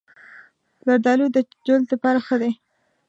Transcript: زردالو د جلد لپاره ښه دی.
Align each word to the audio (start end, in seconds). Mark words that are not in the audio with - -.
زردالو 0.85 1.25
د 1.35 1.37
جلد 1.65 1.87
لپاره 1.93 2.19
ښه 2.25 2.35
دی. 2.41 2.51